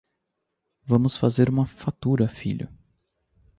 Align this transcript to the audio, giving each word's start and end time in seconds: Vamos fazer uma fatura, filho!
Vamos 0.83 1.15
fazer 1.15 1.47
uma 1.47 1.67
fatura, 1.67 2.27
filho! 2.27 2.67